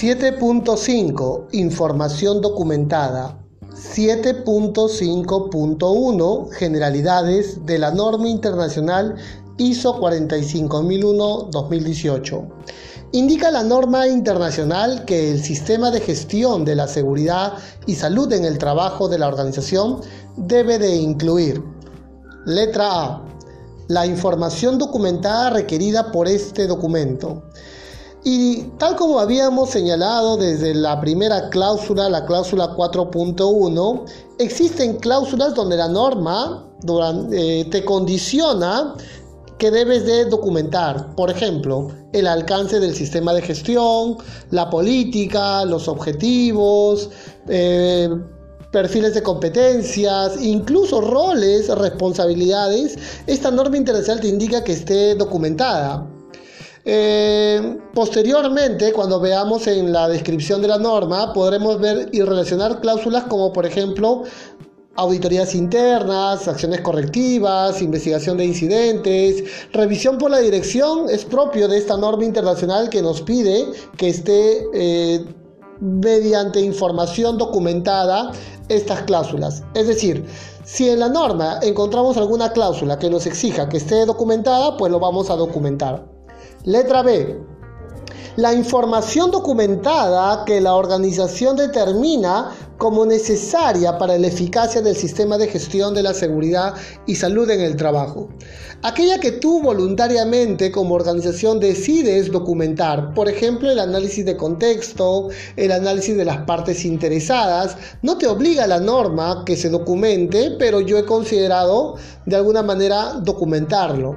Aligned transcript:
7.5 0.00 1.48
Información 1.52 2.40
documentada. 2.40 3.36
7.5.1 3.70 6.50
Generalidades 6.52 7.66
de 7.66 7.78
la 7.78 7.90
norma 7.90 8.26
internacional 8.26 9.16
ISO 9.58 10.00
45001-2018. 10.00 12.48
Indica 13.12 13.50
la 13.50 13.62
norma 13.62 14.08
internacional 14.08 15.04
que 15.04 15.32
el 15.32 15.42
sistema 15.42 15.90
de 15.90 16.00
gestión 16.00 16.64
de 16.64 16.76
la 16.76 16.88
seguridad 16.88 17.58
y 17.84 17.94
salud 17.94 18.32
en 18.32 18.46
el 18.46 18.56
trabajo 18.56 19.06
de 19.06 19.18
la 19.18 19.28
organización 19.28 20.00
debe 20.38 20.78
de 20.78 20.96
incluir 20.96 21.62
Letra 22.46 22.88
A. 22.90 23.22
La 23.88 24.06
información 24.06 24.78
documentada 24.78 25.50
requerida 25.50 26.10
por 26.10 26.26
este 26.26 26.66
documento. 26.66 27.42
Y 28.22 28.64
tal 28.78 28.96
como 28.96 29.18
habíamos 29.18 29.70
señalado 29.70 30.36
desde 30.36 30.74
la 30.74 31.00
primera 31.00 31.48
cláusula, 31.48 32.10
la 32.10 32.26
cláusula 32.26 32.76
4.1, 32.76 34.04
existen 34.38 34.96
cláusulas 34.96 35.54
donde 35.54 35.76
la 35.76 35.88
norma 35.88 36.66
eh, 37.32 37.66
te 37.70 37.84
condiciona 37.84 38.94
que 39.56 39.70
debes 39.70 40.04
de 40.04 40.26
documentar. 40.26 41.14
Por 41.14 41.30
ejemplo, 41.30 41.88
el 42.12 42.26
alcance 42.26 42.78
del 42.78 42.94
sistema 42.94 43.32
de 43.32 43.42
gestión, 43.42 44.16
la 44.50 44.68
política, 44.68 45.64
los 45.64 45.88
objetivos, 45.88 47.10
eh, 47.48 48.08
perfiles 48.70 49.14
de 49.14 49.22
competencias, 49.22 50.42
incluso 50.42 51.00
roles, 51.00 51.68
responsabilidades. 51.68 52.98
Esta 53.26 53.50
norma 53.50 53.76
internacional 53.76 54.20
te 54.20 54.28
indica 54.28 54.62
que 54.62 54.72
esté 54.72 55.14
documentada. 55.14 56.06
Eh, 56.84 57.78
posteriormente, 57.94 58.92
cuando 58.92 59.20
veamos 59.20 59.66
en 59.66 59.92
la 59.92 60.08
descripción 60.08 60.62
de 60.62 60.68
la 60.68 60.78
norma, 60.78 61.32
podremos 61.32 61.78
ver 61.78 62.08
y 62.12 62.22
relacionar 62.22 62.80
cláusulas 62.80 63.24
como 63.24 63.52
por 63.52 63.66
ejemplo 63.66 64.24
auditorías 64.96 65.54
internas, 65.54 66.48
acciones 66.48 66.80
correctivas, 66.80 67.80
investigación 67.80 68.36
de 68.36 68.44
incidentes, 68.44 69.44
revisión 69.72 70.18
por 70.18 70.30
la 70.30 70.38
dirección, 70.38 71.08
es 71.08 71.24
propio 71.24 71.68
de 71.68 71.78
esta 71.78 71.96
norma 71.96 72.24
internacional 72.24 72.90
que 72.90 73.00
nos 73.00 73.22
pide 73.22 73.66
que 73.96 74.08
esté 74.08 74.66
eh, 74.74 75.24
mediante 75.80 76.60
información 76.60 77.38
documentada 77.38 78.32
estas 78.68 79.02
cláusulas. 79.02 79.62
Es 79.74 79.86
decir, 79.86 80.24
si 80.64 80.88
en 80.88 81.00
la 81.00 81.08
norma 81.08 81.58
encontramos 81.62 82.16
alguna 82.16 82.52
cláusula 82.52 82.98
que 82.98 83.10
nos 83.10 83.26
exija 83.26 83.68
que 83.68 83.78
esté 83.78 84.04
documentada, 84.06 84.76
pues 84.76 84.92
lo 84.92 85.00
vamos 85.00 85.30
a 85.30 85.36
documentar. 85.36 86.19
Letra 86.64 87.02
B. 87.02 87.38
La 88.36 88.52
información 88.52 89.30
documentada 89.30 90.44
que 90.44 90.60
la 90.60 90.74
organización 90.74 91.56
determina 91.56 92.50
como 92.76 93.06
necesaria 93.06 93.96
para 93.96 94.18
la 94.18 94.26
eficacia 94.26 94.82
del 94.82 94.94
sistema 94.94 95.38
de 95.38 95.48
gestión 95.48 95.94
de 95.94 96.02
la 96.02 96.12
seguridad 96.12 96.74
y 97.06 97.14
salud 97.14 97.48
en 97.48 97.62
el 97.62 97.76
trabajo. 97.76 98.28
Aquella 98.82 99.18
que 99.18 99.32
tú 99.32 99.62
voluntariamente 99.62 100.70
como 100.70 100.96
organización 100.96 101.60
decides 101.60 102.30
documentar, 102.30 103.14
por 103.14 103.30
ejemplo 103.30 103.70
el 103.70 103.78
análisis 103.78 104.26
de 104.26 104.36
contexto, 104.36 105.30
el 105.56 105.72
análisis 105.72 106.14
de 106.14 106.26
las 106.26 106.44
partes 106.44 106.84
interesadas, 106.84 107.76
no 108.02 108.18
te 108.18 108.26
obliga 108.26 108.66
la 108.66 108.80
norma 108.80 109.44
que 109.46 109.56
se 109.56 109.70
documente, 109.70 110.56
pero 110.58 110.82
yo 110.82 110.98
he 110.98 111.06
considerado 111.06 111.96
de 112.26 112.36
alguna 112.36 112.62
manera 112.62 113.14
documentarlo. 113.14 114.14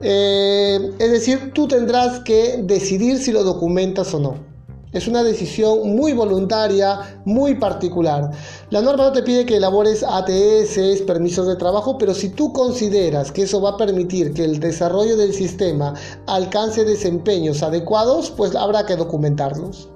Eh, 0.00 0.94
es 0.98 1.10
decir, 1.10 1.52
tú 1.54 1.66
tendrás 1.68 2.20
que 2.20 2.60
decidir 2.62 3.18
si 3.18 3.32
lo 3.32 3.44
documentas 3.44 4.12
o 4.14 4.20
no. 4.20 4.56
Es 4.92 5.08
una 5.08 5.22
decisión 5.22 5.94
muy 5.94 6.12
voluntaria, 6.12 7.20
muy 7.24 7.56
particular. 7.56 8.30
La 8.70 8.80
norma 8.80 9.04
no 9.04 9.12
te 9.12 9.22
pide 9.22 9.44
que 9.44 9.56
elabores 9.56 10.02
ATS, 10.02 11.02
permisos 11.06 11.46
de 11.46 11.56
trabajo, 11.56 11.98
pero 11.98 12.14
si 12.14 12.30
tú 12.30 12.52
consideras 12.52 13.30
que 13.30 13.42
eso 13.42 13.60
va 13.60 13.70
a 13.70 13.76
permitir 13.76 14.32
que 14.32 14.44
el 14.44 14.58
desarrollo 14.58 15.16
del 15.16 15.34
sistema 15.34 15.92
alcance 16.26 16.84
desempeños 16.84 17.62
adecuados, 17.62 18.30
pues 18.30 18.54
habrá 18.54 18.86
que 18.86 18.96
documentarlos. 18.96 19.90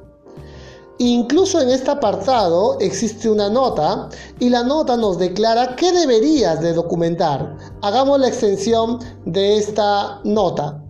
Incluso 1.02 1.62
en 1.62 1.70
este 1.70 1.90
apartado 1.90 2.78
existe 2.78 3.30
una 3.30 3.48
nota 3.48 4.10
y 4.38 4.50
la 4.50 4.62
nota 4.62 4.98
nos 4.98 5.18
declara 5.18 5.74
qué 5.74 5.92
deberías 5.92 6.60
de 6.60 6.74
documentar. 6.74 7.56
Hagamos 7.80 8.20
la 8.20 8.28
extensión 8.28 8.98
de 9.24 9.56
esta 9.56 10.20
nota. 10.24 10.84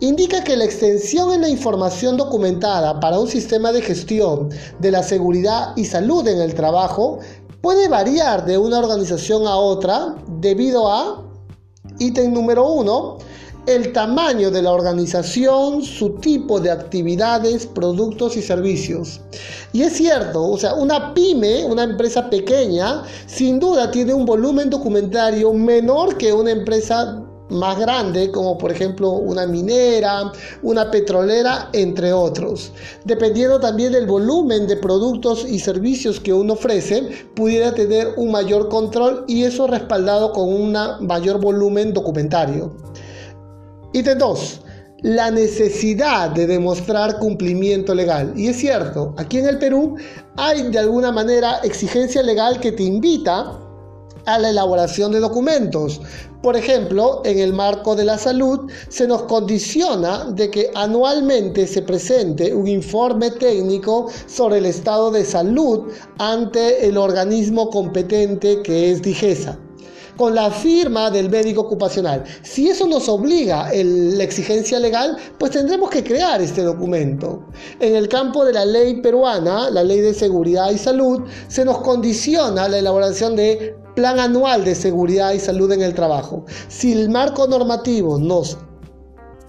Indica 0.00 0.42
que 0.42 0.56
la 0.56 0.64
extensión 0.64 1.32
en 1.32 1.42
la 1.42 1.48
información 1.48 2.16
documentada 2.16 2.98
para 2.98 3.20
un 3.20 3.28
sistema 3.28 3.70
de 3.70 3.82
gestión 3.82 4.50
de 4.80 4.90
la 4.90 5.04
seguridad 5.04 5.74
y 5.76 5.84
salud 5.84 6.26
en 6.26 6.40
el 6.40 6.56
trabajo 6.56 7.20
puede 7.60 7.86
variar 7.86 8.46
de 8.46 8.58
una 8.58 8.80
organización 8.80 9.46
a 9.46 9.54
otra 9.58 10.16
debido 10.40 10.90
a 10.90 11.22
ítem 12.00 12.32
número 12.32 12.68
1 12.68 13.18
el 13.66 13.92
tamaño 13.92 14.50
de 14.50 14.62
la 14.62 14.72
organización, 14.72 15.82
su 15.82 16.10
tipo 16.14 16.60
de 16.60 16.70
actividades, 16.70 17.66
productos 17.66 18.36
y 18.36 18.42
servicios. 18.42 19.20
Y 19.72 19.82
es 19.82 19.94
cierto, 19.94 20.42
o 20.44 20.56
sea, 20.56 20.74
una 20.74 21.12
pyme, 21.12 21.64
una 21.64 21.82
empresa 21.82 22.30
pequeña, 22.30 23.02
sin 23.26 23.58
duda 23.58 23.90
tiene 23.90 24.14
un 24.14 24.24
volumen 24.24 24.70
documentario 24.70 25.52
menor 25.52 26.16
que 26.16 26.32
una 26.32 26.52
empresa 26.52 27.22
más 27.48 27.78
grande, 27.78 28.30
como 28.30 28.58
por 28.58 28.72
ejemplo 28.72 29.10
una 29.10 29.46
minera, 29.46 30.32
una 30.62 30.90
petrolera, 30.90 31.68
entre 31.72 32.12
otros. 32.12 32.72
Dependiendo 33.04 33.60
también 33.60 33.92
del 33.92 34.06
volumen 34.06 34.66
de 34.66 34.76
productos 34.76 35.44
y 35.48 35.58
servicios 35.58 36.20
que 36.20 36.32
uno 36.32 36.54
ofrece, 36.54 37.02
pudiera 37.34 37.72
tener 37.74 38.14
un 38.16 38.32
mayor 38.32 38.68
control 38.68 39.24
y 39.26 39.44
eso 39.44 39.66
respaldado 39.66 40.32
con 40.32 40.52
un 40.52 40.76
mayor 41.00 41.40
volumen 41.40 41.92
documentario. 41.92 42.72
Ítem 43.96 44.18
2. 44.18 44.60
La 45.04 45.30
necesidad 45.30 46.28
de 46.32 46.46
demostrar 46.46 47.18
cumplimiento 47.18 47.94
legal. 47.94 48.30
Y 48.36 48.48
es 48.48 48.58
cierto, 48.58 49.14
aquí 49.16 49.38
en 49.38 49.46
el 49.46 49.58
Perú 49.58 49.96
hay 50.36 50.64
de 50.64 50.78
alguna 50.78 51.10
manera 51.10 51.60
exigencia 51.64 52.22
legal 52.22 52.60
que 52.60 52.72
te 52.72 52.82
invita 52.82 53.58
a 54.26 54.38
la 54.38 54.50
elaboración 54.50 55.12
de 55.12 55.20
documentos. 55.20 56.02
Por 56.42 56.58
ejemplo, 56.58 57.22
en 57.24 57.38
el 57.38 57.54
marco 57.54 57.96
de 57.96 58.04
la 58.04 58.18
salud 58.18 58.70
se 58.90 59.06
nos 59.06 59.22
condiciona 59.22 60.26
de 60.26 60.50
que 60.50 60.70
anualmente 60.74 61.66
se 61.66 61.80
presente 61.80 62.52
un 62.52 62.68
informe 62.68 63.30
técnico 63.30 64.10
sobre 64.26 64.58
el 64.58 64.66
estado 64.66 65.10
de 65.10 65.24
salud 65.24 65.90
ante 66.18 66.86
el 66.86 66.98
organismo 66.98 67.70
competente 67.70 68.60
que 68.60 68.90
es 68.90 69.00
DIGESA 69.00 69.58
con 70.16 70.34
la 70.34 70.50
firma 70.50 71.10
del 71.10 71.28
médico 71.28 71.62
ocupacional. 71.62 72.24
Si 72.42 72.68
eso 72.68 72.86
nos 72.86 73.08
obliga 73.08 73.70
la 73.72 74.24
exigencia 74.24 74.78
legal, 74.78 75.16
pues 75.38 75.52
tendremos 75.52 75.90
que 75.90 76.02
crear 76.02 76.40
este 76.40 76.62
documento. 76.62 77.44
En 77.80 77.94
el 77.96 78.08
campo 78.08 78.44
de 78.44 78.52
la 78.52 78.64
ley 78.64 79.00
peruana, 79.00 79.70
la 79.70 79.82
ley 79.82 80.00
de 80.00 80.14
seguridad 80.14 80.70
y 80.70 80.78
salud, 80.78 81.22
se 81.48 81.64
nos 81.64 81.78
condiciona 81.78 82.68
la 82.68 82.78
elaboración 82.78 83.36
de 83.36 83.76
plan 83.94 84.18
anual 84.20 84.64
de 84.64 84.74
seguridad 84.74 85.32
y 85.32 85.40
salud 85.40 85.72
en 85.72 85.82
el 85.82 85.94
trabajo. 85.94 86.44
Si 86.68 86.92
el 86.92 87.08
marco 87.08 87.46
normativo 87.46 88.18
nos 88.18 88.58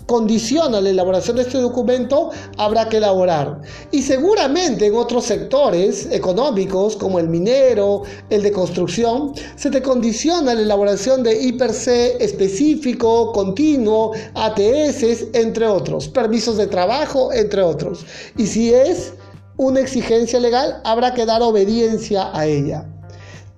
condiciona 0.07 0.81
la 0.81 0.89
elaboración 0.89 1.35
de 1.35 1.43
este 1.43 1.59
documento, 1.59 2.31
habrá 2.57 2.89
que 2.89 2.97
elaborar. 2.97 3.61
Y 3.91 4.01
seguramente 4.01 4.87
en 4.87 4.95
otros 4.95 5.25
sectores 5.25 6.07
económicos, 6.11 6.95
como 6.95 7.19
el 7.19 7.27
minero, 7.27 8.03
el 8.29 8.41
de 8.41 8.51
construcción, 8.51 9.33
se 9.55 9.69
te 9.69 9.81
condiciona 9.81 10.55
la 10.55 10.61
elaboración 10.61 11.21
de 11.21 11.39
IPRC 11.39 12.19
específico, 12.19 13.31
continuo, 13.33 14.13
ATS, 14.33 15.27
entre 15.33 15.67
otros, 15.67 16.07
permisos 16.07 16.57
de 16.57 16.67
trabajo, 16.67 17.31
entre 17.33 17.61
otros. 17.61 18.05
Y 18.37 18.47
si 18.47 18.73
es 18.73 19.13
una 19.57 19.81
exigencia 19.81 20.39
legal, 20.39 20.81
habrá 20.85 21.13
que 21.13 21.25
dar 21.25 21.41
obediencia 21.41 22.29
a 22.33 22.45
ella. 22.45 22.85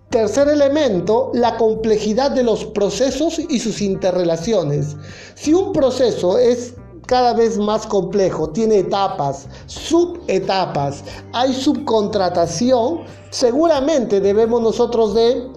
Tercer 0.09 0.47
elemento, 0.47 1.29
la 1.35 1.56
complejidad 1.57 2.31
de 2.31 2.41
los 2.41 2.65
procesos 2.65 3.38
y 3.38 3.59
sus 3.59 3.79
interrelaciones. 3.79 4.97
Si 5.35 5.53
un 5.53 5.71
proceso 5.71 6.39
es 6.39 6.73
cada 7.06 7.33
vez 7.33 7.59
más 7.59 7.85
complejo, 7.85 8.50
tiene 8.50 8.79
etapas, 8.79 9.47
subetapas, 9.67 11.03
hay 11.33 11.53
subcontratación, 11.53 13.01
seguramente 13.29 14.19
debemos 14.19 14.61
nosotros 14.61 15.13
de 15.13 15.47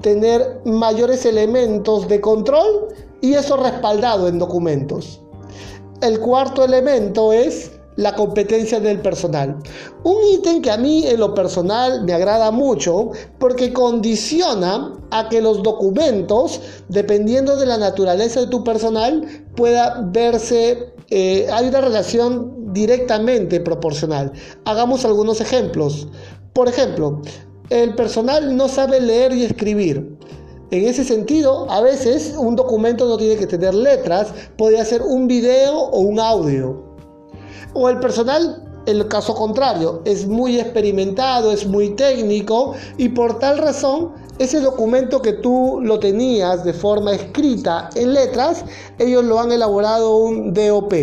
tener 0.00 0.60
mayores 0.64 1.26
elementos 1.26 2.06
de 2.06 2.20
control 2.20 2.88
y 3.20 3.34
eso 3.34 3.56
respaldado 3.56 4.28
en 4.28 4.38
documentos. 4.38 5.20
El 6.02 6.20
cuarto 6.20 6.64
elemento 6.64 7.32
es 7.32 7.72
la 7.98 8.14
competencia 8.14 8.78
del 8.78 9.00
personal. 9.00 9.56
Un 10.04 10.16
ítem 10.32 10.62
que 10.62 10.70
a 10.70 10.76
mí 10.76 11.04
en 11.04 11.18
lo 11.18 11.34
personal 11.34 12.04
me 12.04 12.12
agrada 12.12 12.52
mucho 12.52 13.10
porque 13.40 13.72
condiciona 13.72 14.92
a 15.10 15.28
que 15.28 15.42
los 15.42 15.64
documentos, 15.64 16.60
dependiendo 16.88 17.56
de 17.56 17.66
la 17.66 17.76
naturaleza 17.76 18.40
de 18.40 18.46
tu 18.46 18.62
personal, 18.62 19.26
pueda 19.56 20.00
verse 20.12 20.94
eh, 21.10 21.48
hay 21.50 21.68
una 21.68 21.80
relación 21.80 22.72
directamente 22.72 23.58
proporcional. 23.60 24.32
Hagamos 24.64 25.04
algunos 25.04 25.40
ejemplos. 25.40 26.06
Por 26.52 26.68
ejemplo, 26.68 27.20
el 27.70 27.96
personal 27.96 28.56
no 28.56 28.68
sabe 28.68 29.00
leer 29.00 29.32
y 29.32 29.42
escribir. 29.44 30.16
En 30.70 30.84
ese 30.84 31.02
sentido, 31.02 31.68
a 31.68 31.80
veces 31.80 32.34
un 32.38 32.54
documento 32.54 33.08
no 33.08 33.16
tiene 33.16 33.36
que 33.36 33.46
tener 33.48 33.74
letras, 33.74 34.32
puede 34.56 34.84
ser 34.84 35.02
un 35.02 35.26
video 35.26 35.76
o 35.76 36.00
un 36.00 36.20
audio. 36.20 36.87
O 37.74 37.88
el 37.88 38.00
personal, 38.00 38.64
el 38.86 39.06
caso 39.08 39.34
contrario, 39.34 40.02
es 40.04 40.26
muy 40.26 40.58
experimentado, 40.58 41.52
es 41.52 41.66
muy 41.66 41.90
técnico 41.90 42.74
y 42.96 43.10
por 43.10 43.38
tal 43.38 43.58
razón 43.58 44.12
ese 44.38 44.60
documento 44.60 45.20
que 45.20 45.32
tú 45.32 45.80
lo 45.82 45.98
tenías 45.98 46.64
de 46.64 46.72
forma 46.72 47.12
escrita 47.12 47.90
en 47.96 48.14
letras, 48.14 48.64
ellos 48.98 49.24
lo 49.24 49.40
han 49.40 49.50
elaborado 49.50 50.16
un 50.16 50.54
DOP, 50.54 50.94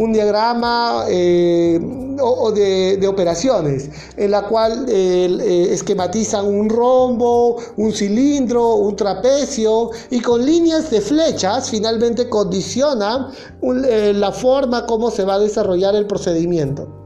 un 0.00 0.14
diagrama 0.14 1.04
eh, 1.08 1.78
de, 1.78 3.06
operaciones, 3.06 3.90
en 4.16 4.30
la 4.30 4.42
cual 4.48 4.86
eh, 4.88 5.68
esquematizan 5.70 6.46
un 6.46 6.70
rombo, 6.70 7.58
un 7.76 7.92
cilindro, 7.92 8.76
un 8.76 8.96
trapecio 8.96 9.90
y 10.10 10.20
con 10.20 10.44
líneas 10.44 10.90
de 10.90 11.02
flechas 11.02 11.68
finalmente 11.68 12.30
condicionan 12.30 13.28
eh, 13.62 14.12
la 14.14 14.32
forma 14.32 14.86
como 14.86 15.10
se 15.10 15.24
va 15.24 15.34
a 15.34 15.38
desarrollar 15.38 15.94
el 15.94 16.06
procedimiento. 16.06 16.99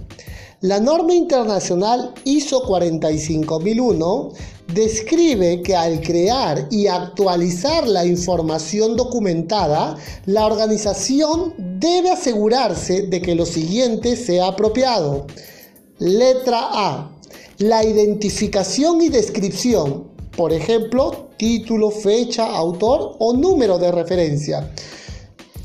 La 0.62 0.79
norma 0.79 1.13
internacional 1.13 2.15
ISO 2.23 2.65
45001 2.65 4.31
describe 4.73 5.62
que 5.62 5.75
al 5.75 6.01
crear 6.01 6.67
y 6.71 6.88
actualizar 6.88 7.88
la 7.88 8.07
información 8.07 8.95
documentada, 8.95 9.97
la 10.25 10.47
organización 10.47 11.53
debe 11.57 12.09
asegurarse 12.09 13.03
de 13.03 13.21
que 13.21 13.35
lo 13.35 13.45
siguiente 13.45 14.15
sea 14.15 14.47
apropiado. 14.47 15.27
Letra 16.00 16.69
A. 16.73 17.11
La 17.59 17.85
identificación 17.85 19.03
y 19.03 19.09
descripción 19.09 20.15
por 20.35 20.51
ejemplo, 20.51 21.25
título, 21.37 21.91
fecha, 21.91 22.45
autor 22.45 23.15
o 23.19 23.33
número 23.33 23.77
de 23.77 23.91
referencia. 23.91 24.71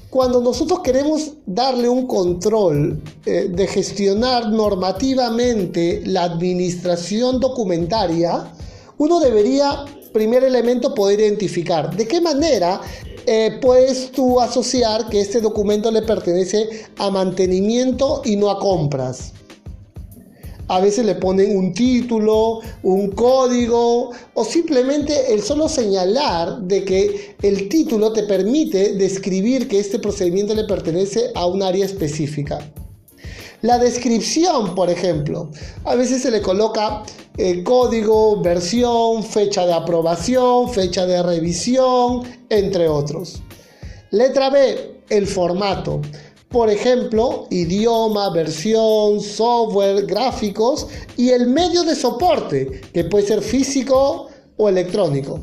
Cuando 0.09 0.41
nosotros 0.41 0.81
queremos 0.81 1.33
darle 1.47 1.89
un 1.89 2.07
control 2.07 3.01
eh, 3.25 3.49
de 3.49 3.67
gestionar 3.69 4.51
normativamente 4.51 6.03
la 6.05 6.25
administración 6.25 7.39
documentaria, 7.39 8.53
uno 8.99 9.21
debería, 9.21 9.85
primer 10.13 10.43
elemento, 10.43 10.95
poder 10.95 11.21
identificar 11.21 11.95
de 11.97 12.09
qué 12.09 12.21
manera 12.21 12.81
eh, 13.25 13.59
puedes 13.63 14.11
tú 14.11 14.41
asociar 14.41 15.09
que 15.09 15.21
este 15.21 15.41
documento 15.41 15.91
le 15.93 16.03
pertenece 16.03 16.87
a 16.99 17.11
mantenimiento 17.11 18.23
y 18.25 18.35
no 18.35 18.51
a 18.51 18.59
compras 18.59 19.33
a 20.71 20.79
veces 20.79 21.05
le 21.05 21.17
ponen 21.17 21.57
un 21.57 21.75
título, 21.75 22.61
un 22.85 23.11
código 23.11 24.13
o 24.35 24.45
simplemente 24.45 25.35
el 25.35 25.43
solo 25.43 25.69
señalar 25.69 26.61
de 26.61 26.85
que 26.85 27.35
el 27.43 27.69
título 27.69 28.13
te 28.13 28.23
permite 28.23 28.93
describir 28.93 29.67
que 29.67 29.81
este 29.81 29.99
procedimiento 29.99 30.55
le 30.55 30.63
pertenece 30.65 31.33
a 31.35 31.47
un 31.47 31.65
área 31.65 31.85
específica. 31.85 32.61
La 33.63 33.79
descripción, 33.79 34.77
por 34.77 34.91
ejemplo, 34.91 35.51
a 35.85 35.97
veces 35.97 36.23
se 36.23 36.31
le 36.31 36.41
coloca 36.41 37.03
eh, 37.37 37.65
código, 37.65 38.41
versión, 38.41 39.25
fecha 39.25 39.67
de 39.67 39.73
aprobación, 39.73 40.71
fecha 40.71 41.05
de 41.05 41.21
revisión, 41.21 42.23
entre 42.49 42.89
otros. 42.89 43.43
Letra 44.13 44.51
B, 44.51 45.01
el 45.09 45.27
formato. 45.27 46.01
Por 46.51 46.69
ejemplo, 46.69 47.47
idioma, 47.51 48.29
versión, 48.31 49.21
software, 49.21 50.05
gráficos 50.05 50.89
y 51.17 51.31
el 51.31 51.47
medio 51.47 51.85
de 51.85 51.95
soporte, 51.95 52.81
que 52.93 53.05
puede 53.05 53.25
ser 53.25 53.41
físico 53.41 54.27
o 54.57 54.69
electrónico. 54.69 55.39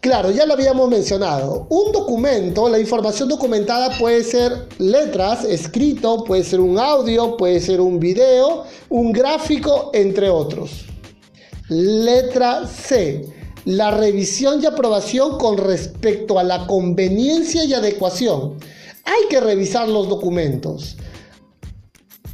Claro, 0.00 0.30
ya 0.30 0.46
lo 0.46 0.54
habíamos 0.54 0.88
mencionado. 0.88 1.66
Un 1.68 1.92
documento, 1.92 2.66
la 2.70 2.78
información 2.78 3.28
documentada 3.28 3.98
puede 3.98 4.24
ser 4.24 4.68
letras, 4.78 5.44
escrito, 5.44 6.24
puede 6.24 6.44
ser 6.44 6.60
un 6.60 6.78
audio, 6.78 7.36
puede 7.36 7.60
ser 7.60 7.82
un 7.82 8.00
video, 8.00 8.64
un 8.88 9.12
gráfico, 9.12 9.90
entre 9.92 10.30
otros. 10.30 10.86
Letra 11.68 12.66
C. 12.66 13.28
La 13.66 13.90
revisión 13.90 14.62
y 14.62 14.66
aprobación 14.66 15.36
con 15.36 15.58
respecto 15.58 16.38
a 16.38 16.42
la 16.42 16.66
conveniencia 16.66 17.64
y 17.64 17.74
adecuación 17.74 18.56
hay 19.04 19.28
que 19.28 19.40
revisar 19.40 19.88
los 19.88 20.08
documentos. 20.08 20.96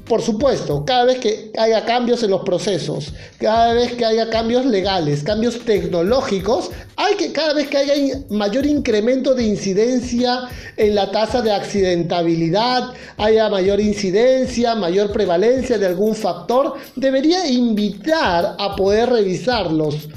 Por 0.06 0.22
supuesto, 0.22 0.84
cada 0.84 1.04
vez 1.04 1.18
que 1.18 1.50
haya 1.58 1.84
cambios 1.84 2.22
en 2.22 2.30
los 2.30 2.42
procesos, 2.42 3.12
cada 3.38 3.74
vez 3.74 3.92
que 3.94 4.04
haya 4.04 4.30
cambios 4.30 4.64
legales, 4.64 5.24
cambios 5.24 5.58
tecnológicos, 5.64 6.70
hay 6.94 7.16
que 7.16 7.32
cada 7.32 7.54
vez 7.54 7.66
que 7.66 7.78
haya 7.78 7.94
mayor 8.30 8.66
incremento 8.66 9.34
de 9.34 9.42
incidencia 9.42 10.48
en 10.76 10.94
la 10.94 11.10
tasa 11.10 11.42
de 11.42 11.50
accidentabilidad, 11.50 12.93
haya 13.17 13.48
mayor 13.48 13.81
incidencia, 13.81 14.76
mayor 14.76 15.10
prevalencia 15.10 15.76
de 15.76 15.86
algún 15.86 16.14
factor, 16.14 16.74
debería 16.94 17.50
invitar 17.50 18.55
a 18.60 18.76
poder 18.76 19.10
revisar 19.10 19.72
los 19.72 20.08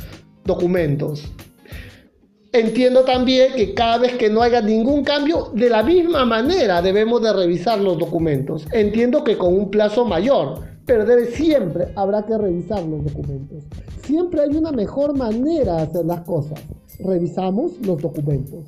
documentos. 0.45 1.23
Entiendo 2.51 3.03
también 3.03 3.53
que 3.53 3.75
cada 3.75 3.99
vez 3.99 4.13
que 4.17 4.27
no 4.27 4.41
haya 4.41 4.59
ningún 4.59 5.03
cambio, 5.03 5.51
de 5.53 5.69
la 5.69 5.83
misma 5.83 6.25
manera 6.25 6.81
debemos 6.81 7.21
de 7.21 7.31
revisar 7.31 7.79
los 7.79 7.99
documentos. 7.99 8.65
Entiendo 8.71 9.23
que 9.23 9.37
con 9.37 9.53
un 9.53 9.69
plazo 9.69 10.03
mayor, 10.03 10.61
pero 10.85 11.05
debe 11.05 11.27
siempre 11.27 11.93
habrá 11.95 12.25
que 12.25 12.35
revisar 12.35 12.83
los 12.83 13.03
documentos. 13.03 13.63
Siempre 14.01 14.41
hay 14.41 14.57
una 14.57 14.71
mejor 14.71 15.15
manera 15.15 15.75
de 15.75 15.81
hacer 15.83 16.05
las 16.05 16.21
cosas. 16.21 16.59
Revisamos 16.99 17.73
los 17.85 18.01
documentos. 18.01 18.65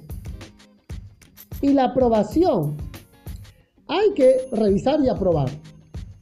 Y 1.60 1.74
la 1.74 1.86
aprobación. 1.86 2.78
Hay 3.88 4.14
que 4.14 4.48
revisar 4.52 5.02
y 5.02 5.10
aprobar. 5.10 5.50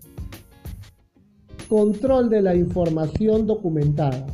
control 1.69 2.31
de 2.31 2.43
la 2.43 2.55
información 2.55 3.47
documentada. 3.47 4.27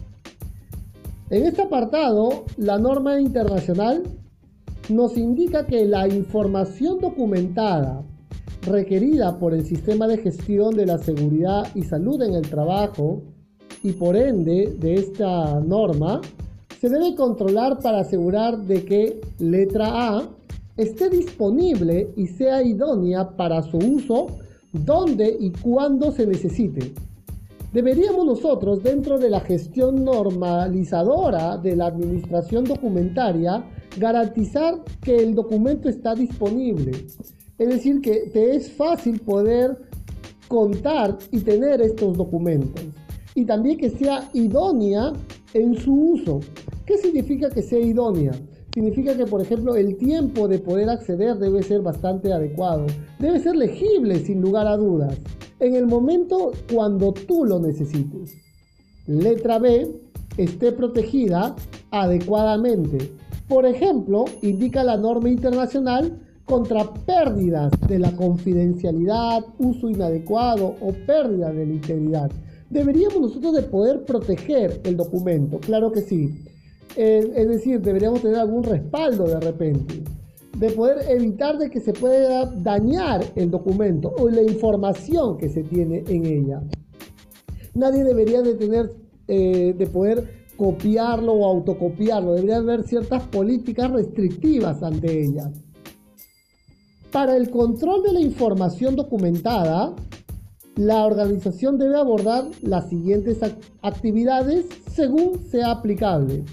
En 1.31 1.47
este 1.47 1.63
apartado, 1.63 2.45
la 2.57 2.79
norma 2.79 3.21
internacional 3.21 4.03
nos 4.89 5.17
indica 5.17 5.67
que 5.67 5.85
la 5.85 6.07
información 6.07 7.01
documentada 7.01 8.03
requerida 8.63 9.39
por 9.39 9.55
el 9.55 9.65
sistema 9.65 10.07
de 10.07 10.19
gestión 10.19 10.77
de 10.77 10.87
la 10.87 10.99
seguridad 10.99 11.67
y 11.75 11.83
salud 11.83 12.23
en 12.23 12.35
el 12.35 12.49
trabajo 12.49 13.23
y 13.83 13.93
por 13.93 14.17
ende 14.17 14.75
de 14.79 14.95
esta 14.95 15.61
norma 15.61 16.21
se 16.81 16.89
debe 16.89 17.15
controlar 17.15 17.79
para 17.81 18.01
asegurar 18.01 18.59
de 18.59 18.85
que 18.85 19.21
letra 19.39 20.19
A 20.19 20.29
esté 20.77 21.09
disponible 21.09 22.11
y 22.17 22.27
sea 22.27 22.63
idónea 22.63 23.37
para 23.37 23.63
su 23.63 23.79
uso 23.79 24.27
donde 24.73 25.37
y 25.39 25.51
cuando 25.51 26.13
se 26.13 26.27
necesite. 26.27 26.93
Deberíamos 27.75 28.25
nosotros, 28.25 28.85
dentro 28.85 29.19
de 29.19 29.29
la 29.29 29.41
gestión 29.41 30.05
normalizadora 30.05 31.57
de 31.57 31.75
la 31.75 31.87
administración 31.87 32.63
documentaria, 32.63 33.69
garantizar 33.99 34.77
que 35.03 35.17
el 35.17 35.35
documento 35.35 35.89
está 35.89 36.15
disponible. 36.15 36.93
Es 37.59 37.69
decir, 37.69 38.01
que 38.01 38.31
te 38.33 38.55
es 38.55 38.71
fácil 38.71 39.19
poder 39.19 39.77
contar 40.47 41.19
y 41.33 41.41
tener 41.41 41.81
estos 41.81 42.17
documentos. 42.17 42.85
Y 43.35 43.45
también 43.45 43.77
que 43.77 43.91
sea 43.91 44.31
idónea 44.35 45.13
en 45.53 45.75
su 45.75 45.93
uso. 45.93 46.39
¿Qué 46.87 46.97
significa 46.99 47.51
que 47.51 47.63
sea 47.63 47.81
idónea? 47.81 48.31
Significa 48.73 49.17
que, 49.17 49.27
por 49.27 49.41
ejemplo, 49.41 49.75
el 49.75 49.97
tiempo 49.97 50.47
de 50.47 50.61
poder 50.61 50.91
acceder 50.91 51.39
debe 51.39 51.61
ser 51.65 51.83
bastante 51.83 52.33
adecuado. 52.33 52.87
Debe 53.19 53.41
ser 53.41 53.57
legible, 53.57 54.21
sin 54.21 54.41
lugar 54.41 54.69
a 54.69 54.77
dudas, 54.77 55.19
en 55.61 55.75
el 55.75 55.87
momento 55.87 56.53
cuando 56.73 57.13
tú 57.13 57.45
lo 57.45 57.59
necesites. 57.59 58.35
Letra 59.07 59.59
B, 59.59 59.91
esté 60.37 60.73
protegida 60.73 61.55
adecuadamente. 61.91 63.13
Por 63.49 63.67
ejemplo, 63.67 64.25
indica 64.43 64.83
la 64.83 64.97
norma 64.97 65.29
internacional 65.29 66.19
contra 66.45 66.93
pérdidas 66.93 67.73
de 67.89 67.99
la 67.99 68.15
confidencialidad, 68.17 69.45
uso 69.59 69.89
inadecuado 69.89 70.77
o 70.81 70.93
pérdida 71.07 71.51
de 71.53 71.67
la 71.67 71.73
integridad. 71.73 72.31
Deberíamos 72.71 73.21
nosotros 73.21 73.55
de 73.55 73.63
poder 73.63 74.05
proteger 74.05 74.81
el 74.85 74.97
documento, 74.97 75.59
claro 75.59 75.93
que 75.93 76.03
sí. 76.03 76.35
Eh, 76.97 77.33
es 77.35 77.49
decir, 77.49 77.81
deberíamos 77.81 78.23
tener 78.23 78.37
algún 78.37 78.63
respaldo 78.63 79.25
de 79.25 79.41
repente, 79.41 80.03
de 80.57 80.71
poder 80.71 81.11
evitar 81.11 81.59
de 81.59 81.71
que 81.71 81.81
se 81.81 81.93
pueda 81.93 82.47
dañar 82.47 83.25
el 83.35 83.51
documento 83.51 84.13
o 84.19 84.29
la 84.29 84.43
información 84.43 85.37
que 85.37 85.49
se 85.49 85.63
tiene 85.63 86.05
en 86.09 86.27
ella. 86.27 86.63
Nadie 87.75 88.05
debería 88.05 88.43
de 88.43 88.55
tener, 88.55 88.93
eh, 89.27 89.75
de 89.77 89.87
poder 89.87 90.45
copiarlo 90.57 91.33
o 91.33 91.45
autocopiarlo, 91.45 92.35
debería 92.35 92.59
haber 92.59 92.85
ciertas 92.85 93.25
políticas 93.25 93.91
restrictivas 93.91 94.83
ante 94.83 95.25
ella. 95.25 95.51
Para 97.11 97.37
el 97.37 97.51
control 97.51 98.03
de 98.03 98.13
la 98.13 98.21
información 98.21 98.97
documentada, 98.97 99.95
la 100.77 101.05
organización 101.05 101.79
debe 101.79 101.97
abordar 101.97 102.47
las 102.63 102.89
siguientes 102.89 103.39
actividades 103.83 104.67
según 104.91 105.45
sea 105.47 105.71
aplicable. 105.71 106.45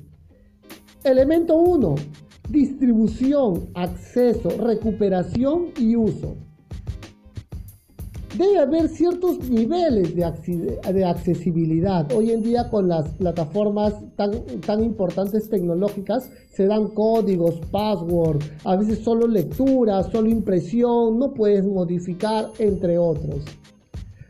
Elemento 1.03 1.57
1. 1.57 1.95
Distribución, 2.49 3.69
acceso, 3.73 4.49
recuperación 4.57 5.67
y 5.77 5.95
uso 5.95 6.35
debe 8.37 8.59
haber 8.59 8.87
ciertos 8.87 9.49
niveles 9.49 10.15
de, 10.15 11.05
accesibilidad. 11.05 12.11
Hoy 12.13 12.31
en 12.31 12.41
día 12.41 12.69
con 12.69 12.87
las 12.87 13.09
plataformas 13.09 13.93
tan, 14.15 14.31
tan 14.65 14.83
importantes 14.83 15.49
tecnológicas 15.49 16.29
se 16.49 16.65
dan 16.65 16.87
códigos, 16.89 17.59
password, 17.71 18.41
a 18.63 18.75
veces 18.75 18.99
solo 18.99 19.27
lectura, 19.27 20.03
solo 20.03 20.29
impresión, 20.29 21.19
no 21.19 21.33
puedes 21.33 21.65
modificar, 21.65 22.49
entre 22.59 22.97
otros. 22.97 23.43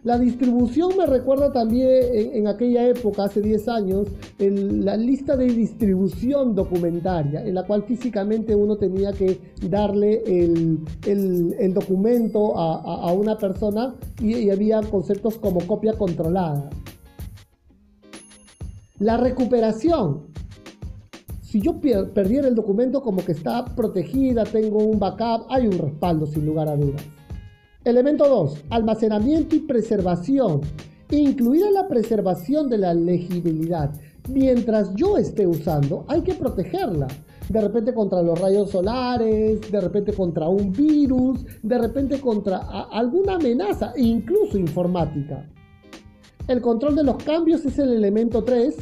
La 0.03 0.17
distribución 0.17 0.98
me 0.98 1.05
recuerda 1.05 1.51
también 1.51 1.88
en, 2.12 2.48
aquella 2.48 2.88
época, 2.88 3.25
hace 3.25 3.39
10 3.39 3.67
años, 3.67 4.08
la 4.39 4.98
lista 4.98 5.38
de 5.38 5.46
distribución 5.46 6.55
documentaria, 6.55 7.46
en 7.46 7.53
la 7.53 7.67
cual 7.67 7.84
físicamente 7.84 8.55
uno 8.55 8.77
tenía 8.77 9.13
que 9.13 9.39
darle 9.70 10.24
el, 10.25 11.74
documento 11.74 12.58
a, 12.58 13.13
una 13.13 13.38
persona 13.38 13.93
y, 14.20 14.50
había 14.50 14.81
conceptos 14.81 15.38
como 15.38 15.67
copia 15.67 15.93
controlada. 15.93 16.67
La 18.98 19.17
recuperación. 19.17 20.31
Si 21.43 21.62
yo 21.62 21.79
perdiera 21.79 22.48
el 22.48 22.55
documento 22.55 23.03
como 23.03 23.24
que 23.24 23.34
está 23.34 23.65
protegida, 23.65 24.46
tengo 24.46 24.79
un 24.79 24.98
backup, 24.98 25.46
hay 25.50 25.67
un 25.67 25.77
respaldo 25.77 26.25
sin 26.25 26.46
lugar 26.46 26.70
a 26.70 26.75
dudas. 26.75 27.03
Elemento 27.83 28.29
2. 28.29 28.65
Almacenamiento 28.69 29.55
y 29.55 29.59
preservación. 29.61 30.61
Incluida 31.09 31.71
la 31.71 31.88
preservación 31.88 32.69
de 32.69 32.77
la 32.77 32.93
legibilidad. 32.93 33.91
Mientras 34.29 34.93
yo 34.93 35.17
esté 35.17 35.47
usando, 35.47 36.05
hay 36.07 36.21
que 36.21 36.35
protegerla. 36.35 37.07
De 37.50 37.59
repente 37.59 37.91
contra 37.91 38.21
los 38.21 38.39
rayos 38.39 38.69
solares, 38.69 39.71
de 39.71 39.81
repente 39.81 40.13
contra 40.13 40.47
un 40.47 40.71
virus, 40.71 41.43
de 41.63 41.79
repente 41.79 42.21
contra 42.21 42.59
alguna 42.91 43.35
amenaza, 43.35 43.93
incluso 43.97 44.59
informática. 44.59 45.50
El 46.47 46.61
control 46.61 46.95
de 46.95 47.03
los 47.03 47.15
cambios 47.23 47.65
es 47.65 47.79
el 47.79 47.93
elemento 47.93 48.43
3 48.43 48.75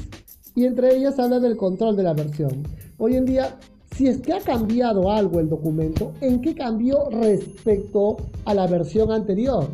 y 0.56 0.65
entre 0.65 0.98
ellas 0.98 1.18
habla 1.20 1.39
del 1.39 1.56
control 1.56 1.96
de 1.96 2.03
la 2.03 2.13
versión. 2.13 2.63
Hoy 2.98 3.15
en 3.15 3.25
día 3.25 3.58
si 3.96 4.08
es 4.08 4.22
que 4.22 4.34
ha 4.34 4.39
cambiado 4.39 5.12
algo 5.12 5.39
el 5.39 5.50
documento, 5.50 6.13
¿en 6.22 6.41
qué 6.41 6.55
cambió 6.55 7.10
respecto 7.10 8.17
a 8.46 8.53
la 8.53 8.67
versión 8.67 9.12
anterior? 9.12 9.67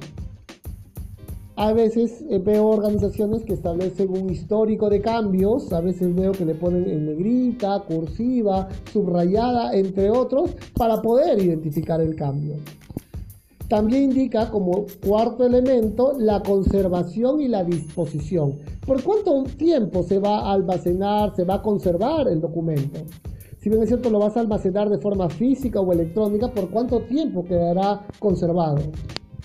A 1.58 1.72
veces 1.72 2.24
eh, 2.30 2.38
veo 2.40 2.68
organizaciones 2.68 3.44
que 3.44 3.54
establecen 3.54 4.10
un 4.10 4.30
histórico 4.30 4.90
de 4.90 5.00
cambios, 5.00 5.72
a 5.72 5.80
veces 5.80 6.14
veo 6.14 6.34
que 6.34 6.44
le 6.44 6.54
ponen 6.54 6.90
en 6.90 7.06
negrita, 7.06 7.82
cursiva, 7.88 8.68
subrayada, 8.92 9.74
entre 9.74 10.10
otros, 10.10 10.52
para 10.76 11.02
poder 11.02 11.42
identificar 11.42 12.02
el 12.02 12.16
cambio. 12.16 12.56
También 13.70 14.04
indica 14.04 14.52
como 14.52 14.86
cuarto 15.06 15.46
elemento 15.46 16.14
la 16.18 16.44
conservación 16.44 17.42
y 17.42 17.48
la 17.48 17.64
disposición. 17.64 18.60
¿Por 18.86 19.02
cuánto 19.02 19.44
tiempo 19.58 20.04
se 20.04 20.20
va 20.20 20.42
a 20.42 20.54
almacenar, 20.54 21.36
se 21.36 21.46
va 21.46 21.56
a 21.56 21.62
conservar 21.62 22.28
el 22.28 22.42
documento? 22.42 23.00
Si 23.66 23.70
bien 23.70 23.82
es 23.82 23.90
cierto, 23.90 24.12
lo 24.12 24.20
vas 24.20 24.38
a 24.38 24.42
almacenar 24.42 24.92
de 24.92 25.00
forma 25.00 25.28
física 25.28 25.80
o 25.80 25.92
electrónica, 25.92 26.54
¿por 26.54 26.70
cuánto 26.70 27.02
tiempo 27.02 27.44
quedará 27.44 28.06
conservado? 28.20 28.78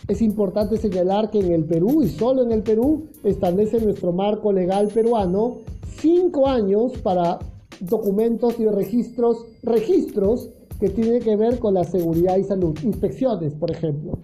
Es 0.09 0.21
importante 0.21 0.77
señalar 0.77 1.31
que 1.31 1.39
en 1.39 1.51
el 1.53 1.65
Perú 1.65 2.03
y 2.03 2.09
solo 2.11 2.43
en 2.43 2.53
el 2.53 2.63
Perú 2.63 3.07
establece 3.25 3.81
nuestro 3.81 4.13
marco 4.13 4.53
legal 4.53 4.89
peruano 4.89 5.61
cinco 5.97 6.47
años 6.47 6.93
para 7.03 7.39
documentos 7.81 8.61
y 8.61 8.67
registros, 8.67 9.47
registros 9.63 10.51
que 10.79 10.91
tienen 10.91 11.23
que 11.23 11.37
ver 11.37 11.59
con 11.59 11.73
la 11.73 11.85
seguridad 11.85 12.37
y 12.37 12.45
salud, 12.45 12.79
inspecciones, 12.83 13.55
por 13.55 13.71
ejemplo. 13.71 14.19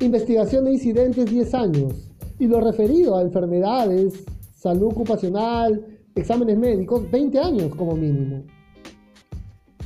Investigación 0.00 0.66
de 0.66 0.72
incidentes 0.72 1.30
10 1.30 1.54
años 1.54 2.10
y 2.38 2.46
lo 2.46 2.60
referido 2.60 3.16
a 3.16 3.22
enfermedades, 3.22 4.22
salud 4.54 4.88
ocupacional, 4.88 5.91
exámenes 6.14 6.58
médicos 6.58 7.10
20 7.10 7.38
años 7.38 7.74
como 7.74 7.96
mínimo. 7.96 8.44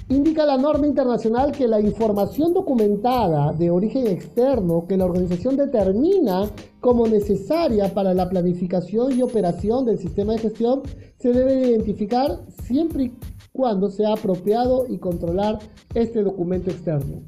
Indica 0.08 0.46
la 0.46 0.56
norma 0.56 0.86
internacional 0.86 1.50
que 1.50 1.66
la 1.66 1.80
información 1.80 2.54
documentada 2.54 3.52
de 3.52 3.70
origen 3.70 4.06
externo 4.06 4.86
que 4.86 4.96
la 4.96 5.04
organización 5.04 5.56
determina 5.56 6.48
como 6.80 7.08
necesaria 7.08 7.92
para 7.92 8.14
la 8.14 8.28
planificación 8.28 9.18
y 9.18 9.22
operación 9.22 9.84
del 9.84 9.98
sistema 9.98 10.34
de 10.34 10.38
gestión 10.38 10.82
se 11.18 11.32
debe 11.32 11.70
identificar 11.70 12.38
siempre 12.62 13.04
y 13.04 13.14
cuando 13.50 13.90
sea 13.90 14.12
apropiado 14.12 14.86
y 14.88 14.98
controlar 14.98 15.58
este 15.94 16.22
documento 16.22 16.70
externo. 16.70 17.22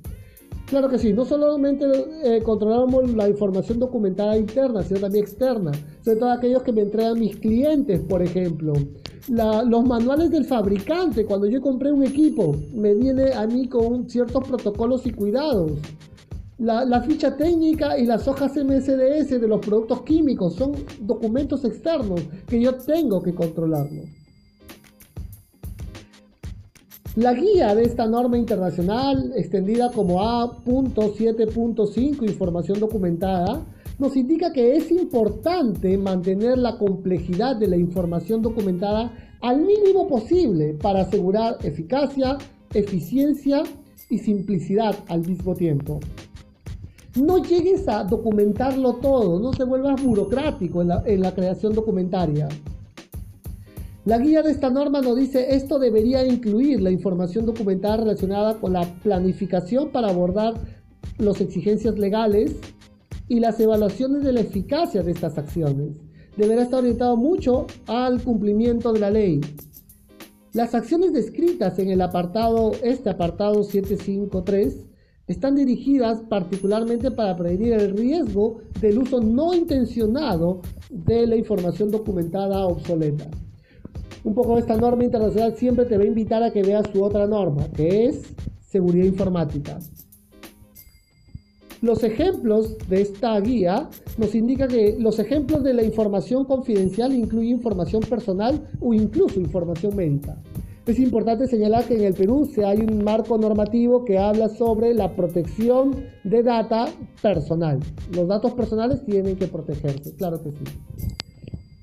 Claro 0.68 0.90
que 0.90 0.98
sí, 0.98 1.14
no 1.14 1.24
solamente 1.24 1.86
eh, 2.24 2.42
controlamos 2.42 3.14
la 3.14 3.26
información 3.26 3.78
documentada 3.78 4.36
interna, 4.36 4.82
sino 4.82 5.00
también 5.00 5.24
externa, 5.24 5.72
sobre 6.04 6.18
todo 6.18 6.30
aquellos 6.30 6.62
que 6.62 6.72
me 6.72 6.82
entregan 6.82 7.18
mis 7.18 7.36
clientes, 7.36 8.00
por 8.02 8.20
ejemplo. 8.22 8.74
los 9.28 9.84
manuales 9.86 10.30
del 10.30 10.44
fabricante, 10.44 11.24
cuando 11.24 11.46
yo 11.46 11.62
compré 11.62 11.90
un 11.90 12.04
equipo, 12.04 12.54
me 12.74 12.94
viene 12.94 13.32
a 13.32 13.46
mí 13.46 13.66
con 13.66 14.10
ciertos 14.10 14.46
protocolos 14.46 15.06
y 15.06 15.12
cuidados. 15.12 15.72
La, 16.58 16.84
la, 16.84 17.00
ficha 17.00 17.34
técnica 17.36 17.96
y 17.96 18.04
las 18.04 18.28
hojas 18.28 18.52
MSDS 18.56 19.40
de 19.40 19.48
los 19.48 19.64
productos 19.64 20.02
químicos 20.02 20.54
son 20.54 20.72
documentos 21.00 21.64
externos 21.64 22.20
que 22.46 22.60
yo 22.60 22.74
tengo 22.74 23.22
que 23.22 23.32
controlarlo. 23.32 24.02
La 27.18 27.34
guía 27.34 27.74
de 27.74 27.82
esta 27.82 28.06
norma 28.06 28.38
internacional, 28.38 29.32
extendida 29.34 29.90
como 29.90 30.22
A.7.5 30.22 32.22
Información 32.22 32.78
documentada, 32.78 33.66
nos 33.98 34.14
indica 34.14 34.52
que 34.52 34.76
es 34.76 34.92
importante 34.92 35.98
mantener 35.98 36.58
la 36.58 36.78
complejidad 36.78 37.56
de 37.56 37.66
la 37.66 37.76
información 37.76 38.40
documentada 38.40 39.10
al 39.40 39.62
mínimo 39.62 40.06
posible 40.06 40.74
para 40.74 41.00
asegurar 41.00 41.58
eficacia, 41.64 42.38
eficiencia 42.72 43.64
y 44.08 44.18
simplicidad 44.18 44.94
al 45.08 45.26
mismo 45.26 45.56
tiempo. 45.56 45.98
No 47.16 47.42
llegues 47.42 47.88
a 47.88 48.04
documentarlo 48.04 48.92
todo, 48.92 49.40
no 49.40 49.52
se 49.52 49.64
vuelvas 49.64 50.00
burocrático 50.00 50.82
en 50.82 50.88
la, 50.88 51.02
en 51.04 51.20
la 51.20 51.34
creación 51.34 51.74
documentaria. 51.74 52.48
La 54.08 54.16
guía 54.16 54.40
de 54.40 54.52
esta 54.52 54.70
norma 54.70 55.02
nos 55.02 55.18
dice 55.18 55.54
esto 55.54 55.78
debería 55.78 56.26
incluir 56.26 56.80
la 56.80 56.90
información 56.90 57.44
documental 57.44 57.98
relacionada 57.98 58.58
con 58.58 58.72
la 58.72 58.86
planificación 59.02 59.90
para 59.90 60.08
abordar 60.08 60.54
las 61.18 61.42
exigencias 61.42 61.98
legales 61.98 62.56
y 63.28 63.38
las 63.38 63.60
evaluaciones 63.60 64.22
de 64.22 64.32
la 64.32 64.40
eficacia 64.40 65.02
de 65.02 65.10
estas 65.10 65.36
acciones. 65.36 65.90
Deberá 66.38 66.62
estar 66.62 66.78
orientado 66.78 67.18
mucho 67.18 67.66
al 67.86 68.22
cumplimiento 68.22 68.94
de 68.94 69.00
la 69.00 69.10
ley. 69.10 69.42
Las 70.54 70.74
acciones 70.74 71.12
descritas 71.12 71.78
en 71.78 71.90
el 71.90 72.00
apartado, 72.00 72.72
este 72.82 73.10
apartado 73.10 73.62
753, 73.62 74.86
están 75.26 75.54
dirigidas 75.54 76.22
particularmente 76.30 77.10
para 77.10 77.36
prevenir 77.36 77.74
el 77.74 77.94
riesgo 77.94 78.62
del 78.80 79.00
uso 79.00 79.20
no 79.20 79.52
intencionado 79.52 80.62
de 80.88 81.26
la 81.26 81.36
información 81.36 81.90
documentada 81.90 82.64
obsoleta. 82.64 83.28
Un 84.24 84.34
poco 84.34 84.58
esta 84.58 84.76
norma 84.76 85.04
internacional 85.04 85.54
siempre 85.56 85.84
te 85.84 85.96
va 85.96 86.04
a 86.04 86.06
invitar 86.06 86.42
a 86.42 86.52
que 86.52 86.62
veas 86.62 86.86
su 86.92 87.02
otra 87.02 87.26
norma, 87.26 87.68
que 87.74 88.06
es 88.06 88.34
seguridad 88.60 89.06
informática. 89.06 89.78
Los 91.80 92.02
ejemplos 92.02 92.76
de 92.88 93.02
esta 93.02 93.38
guía 93.40 93.88
nos 94.16 94.34
indican 94.34 94.68
que 94.68 94.96
los 94.98 95.20
ejemplos 95.20 95.62
de 95.62 95.74
la 95.74 95.84
información 95.84 96.44
confidencial 96.44 97.14
incluyen 97.14 97.56
información 97.56 98.02
personal 98.02 98.68
o 98.80 98.92
incluso 98.92 99.38
información 99.38 99.94
médica. 99.94 100.36
Es 100.86 100.98
importante 100.98 101.46
señalar 101.46 101.84
que 101.84 101.94
en 101.94 102.04
el 102.04 102.14
Perú 102.14 102.50
se 102.52 102.64
hay 102.64 102.78
un 102.78 103.04
marco 103.04 103.38
normativo 103.38 104.04
que 104.04 104.18
habla 104.18 104.48
sobre 104.48 104.94
la 104.94 105.14
protección 105.14 106.06
de 106.24 106.42
data 106.42 106.86
personal. 107.22 107.78
Los 108.12 108.26
datos 108.26 108.54
personales 108.54 109.04
tienen 109.04 109.36
que 109.36 109.46
protegerse, 109.46 110.16
claro 110.16 110.42
que 110.42 110.50
sí. 110.50 110.64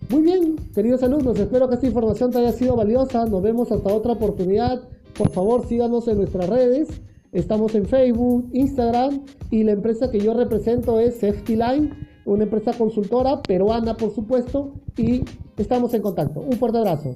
Muy 0.09 0.21
bien, 0.21 0.55
queridos 0.75 1.01
alumnos, 1.01 1.39
espero 1.39 1.67
que 1.67 1.75
esta 1.75 1.87
información 1.87 2.29
te 2.29 2.37
haya 2.37 2.51
sido 2.51 2.75
valiosa. 2.75 3.25
Nos 3.25 3.41
vemos 3.41 3.71
hasta 3.71 3.91
otra 3.91 4.13
oportunidad. 4.13 4.81
Por 5.17 5.31
favor, 5.31 5.65
síganos 5.67 6.07
en 6.07 6.17
nuestras 6.17 6.47
redes. 6.47 6.89
Estamos 7.31 7.73
en 7.73 7.85
Facebook, 7.85 8.47
Instagram 8.53 9.21
y 9.49 9.63
la 9.63 9.71
empresa 9.71 10.11
que 10.11 10.19
yo 10.19 10.33
represento 10.35 10.99
es 10.99 11.15
Safety 11.15 11.55
Line, 11.55 11.89
una 12.25 12.43
empresa 12.43 12.73
consultora 12.77 13.41
peruana 13.41 13.97
por 13.97 14.13
supuesto 14.13 14.73
y 14.95 15.23
estamos 15.57 15.93
en 15.93 16.01
contacto. 16.01 16.39
Un 16.39 16.53
fuerte 16.53 16.77
abrazo. 16.77 17.15